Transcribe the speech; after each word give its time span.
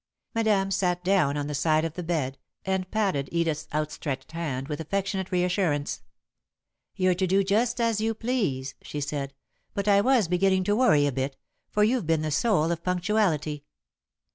Madame 0.33 0.71
sat 0.71 1.03
down 1.03 1.37
on 1.37 1.45
the 1.45 1.53
side 1.53 1.85
of 1.85 1.93
the 1.93 2.01
bed 2.01 2.39
and 2.65 2.89
patted 2.89 3.29
Edith's 3.31 3.67
outstretched 3.71 4.31
hand 4.31 4.67
with 4.67 4.79
affectionate 4.81 5.31
reassurance. 5.31 6.01
"You're 6.95 7.13
to 7.13 7.27
do 7.27 7.43
just 7.43 7.79
as 7.79 8.01
you 8.01 8.15
please," 8.15 8.73
she 8.81 8.99
said, 8.99 9.35
"but 9.75 9.87
I 9.87 10.01
was 10.01 10.27
beginning 10.27 10.63
to 10.63 10.75
worry 10.75 11.05
a 11.05 11.11
bit, 11.11 11.37
for 11.69 11.83
you've 11.83 12.07
been 12.07 12.23
the 12.23 12.31
soul 12.31 12.71
of 12.71 12.83
punctuality." 12.83 13.63